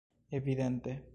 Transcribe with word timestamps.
Evidente! 0.31 1.03